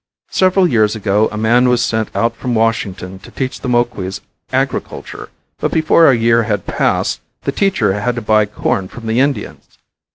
Several 0.31 0.67
years 0.67 0.95
ago 0.95 1.29
a 1.31 1.37
man 1.37 1.69
was 1.69 1.79
sent 1.79 2.09
out 2.15 2.35
from 2.35 2.55
Washington 2.55 3.19
to 3.19 3.29
teach 3.29 3.59
the 3.61 3.69
Moquis 3.69 4.19
agriculture, 4.51 5.29
but 5.59 5.71
before 5.71 6.09
a 6.09 6.17
year 6.17 6.41
had 6.41 6.65
passed 6.65 7.21
the 7.43 7.51
teacher 7.51 7.93
had 7.93 8.15
to 8.15 8.21
buy 8.23 8.47
corn 8.47 8.87
from 8.87 9.05
the 9.05 9.19
Indians. 9.19 9.77